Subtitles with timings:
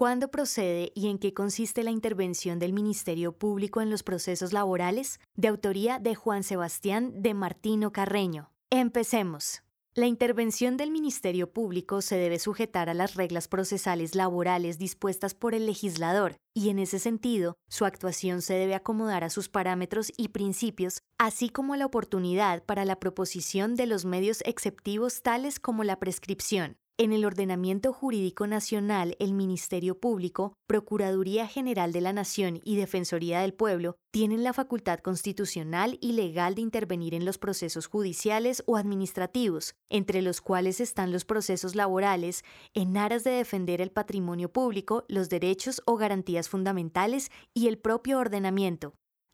[0.00, 5.20] ¿Cuándo procede y en qué consiste la intervención del Ministerio Público en los procesos laborales?
[5.34, 8.50] De autoría de Juan Sebastián de Martino Carreño.
[8.70, 9.60] Empecemos.
[9.92, 15.54] La intervención del Ministerio Público se debe sujetar a las reglas procesales laborales dispuestas por
[15.54, 20.28] el legislador, y en ese sentido, su actuación se debe acomodar a sus parámetros y
[20.28, 25.84] principios, así como a la oportunidad para la proposición de los medios exceptivos tales como
[25.84, 32.60] la prescripción, en el ordenamiento jurídico nacional, el Ministerio Público, Procuraduría General de la Nación
[32.62, 37.86] y Defensoría del Pueblo tienen la facultad constitucional y legal de intervenir en los procesos
[37.86, 43.92] judiciales o administrativos, entre los cuales están los procesos laborales, en aras de defender el
[43.92, 48.92] patrimonio público, los derechos o garantías fundamentales y el propio ordenamiento.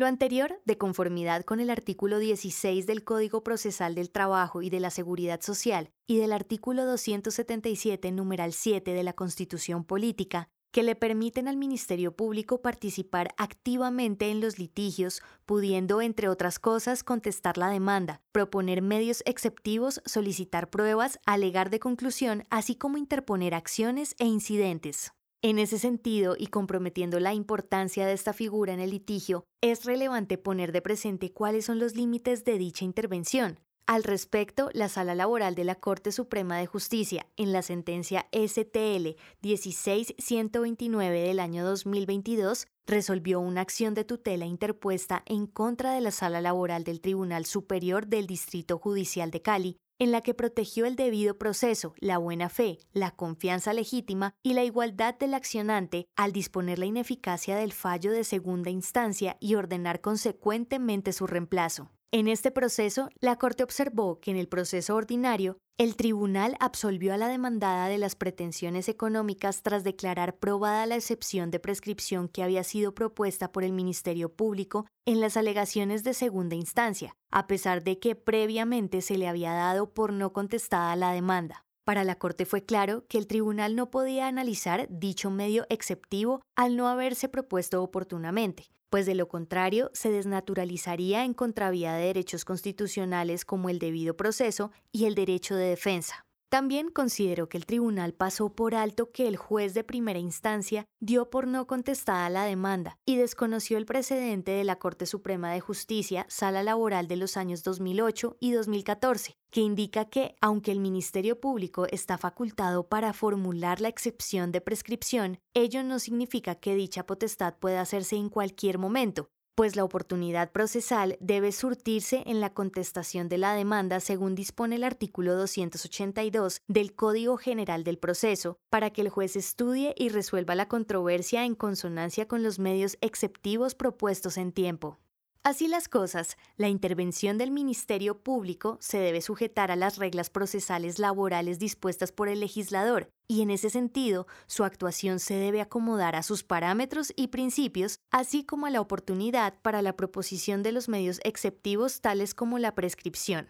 [0.00, 4.78] Lo anterior, de conformidad con el artículo 16 del Código Procesal del Trabajo y de
[4.78, 10.94] la Seguridad Social y del artículo 277, numeral 7 de la Constitución Política, que le
[10.94, 17.68] permiten al Ministerio Público participar activamente en los litigios, pudiendo, entre otras cosas, contestar la
[17.68, 25.12] demanda, proponer medios exceptivos, solicitar pruebas, alegar de conclusión, así como interponer acciones e incidentes.
[25.40, 30.36] En ese sentido, y comprometiendo la importancia de esta figura en el litigio, es relevante
[30.36, 33.60] poner de presente cuáles son los límites de dicha intervención.
[33.86, 39.16] Al respecto, la Sala Laboral de la Corte Suprema de Justicia, en la sentencia STL
[39.40, 46.40] 16129 del año 2022, resolvió una acción de tutela interpuesta en contra de la Sala
[46.40, 51.38] Laboral del Tribunal Superior del Distrito Judicial de Cali en la que protegió el debido
[51.38, 56.86] proceso, la buena fe, la confianza legítima y la igualdad del accionante al disponer la
[56.86, 61.90] ineficacia del fallo de segunda instancia y ordenar consecuentemente su reemplazo.
[62.10, 67.18] En este proceso, la Corte observó que en el proceso ordinario, el tribunal absolvió a
[67.18, 72.64] la demandada de las pretensiones económicas tras declarar probada la excepción de prescripción que había
[72.64, 77.98] sido propuesta por el Ministerio Público en las alegaciones de segunda instancia, a pesar de
[77.98, 81.66] que previamente se le había dado por no contestada la demanda.
[81.84, 86.74] Para la Corte fue claro que el tribunal no podía analizar dicho medio exceptivo al
[86.74, 93.44] no haberse propuesto oportunamente, pues de lo contrario se desnaturalizaría en contravía de derechos constitucionales
[93.44, 96.27] como el debido proceso y el derecho de defensa.
[96.48, 101.28] También consideró que el tribunal pasó por alto que el juez de primera instancia dio
[101.28, 106.24] por no contestada la demanda y desconoció el precedente de la Corte Suprema de Justicia,
[106.30, 111.86] Sala Laboral de los años 2008 y 2014, que indica que, aunque el Ministerio Público
[111.90, 117.82] está facultado para formular la excepción de prescripción, ello no significa que dicha potestad pueda
[117.82, 123.54] hacerse en cualquier momento, pues la oportunidad procesal debe surtirse en la contestación de la
[123.54, 129.34] demanda según dispone el artículo 282 del Código General del Proceso, para que el juez
[129.34, 135.00] estudie y resuelva la controversia en consonancia con los medios exceptivos propuestos en tiempo.
[135.48, 140.98] Así las cosas, la intervención del Ministerio Público se debe sujetar a las reglas procesales
[140.98, 146.22] laborales dispuestas por el legislador, y en ese sentido, su actuación se debe acomodar a
[146.22, 151.18] sus parámetros y principios, así como a la oportunidad para la proposición de los medios
[151.24, 153.48] exceptivos tales como la prescripción.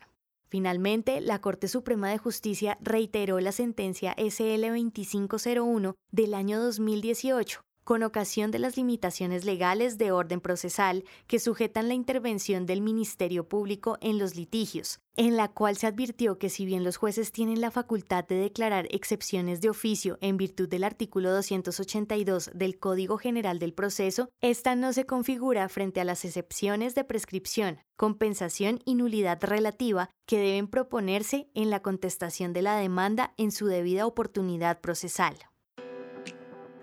[0.48, 8.02] Finalmente, la Corte Suprema de Justicia reiteró la sentencia SL 2501 del año 2018, con
[8.02, 13.96] ocasión de las limitaciones legales de orden procesal que sujetan la intervención del Ministerio Público
[14.02, 17.70] en los litigios, en la cual se advirtió que si bien los jueces tienen la
[17.70, 23.72] facultad de declarar excepciones de oficio en virtud del artículo 282 del Código General del
[23.72, 30.10] Proceso, esta no se configura frente a las excepciones de prescripción, compensación y nulidad relativa
[30.26, 35.38] que deben proponerse en la contestación de la demanda en su debida oportunidad procesal.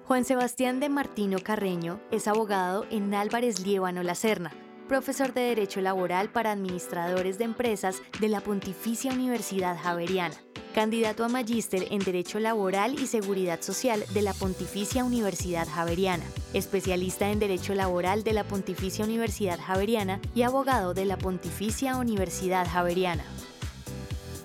[0.07, 4.51] Juan Sebastián de Martino Carreño es abogado en Álvarez Liébano La Serna,
[4.87, 10.35] profesor de Derecho Laboral para Administradores de Empresas de la Pontificia Universidad Javeriana,
[10.75, 17.31] candidato a magíster en Derecho Laboral y Seguridad Social de la Pontificia Universidad Javeriana, especialista
[17.31, 23.23] en Derecho Laboral de la Pontificia Universidad Javeriana y abogado de la Pontificia Universidad Javeriana.